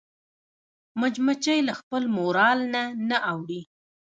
[0.99, 3.61] مچمچۍ له خپل مورال نه نه اوړي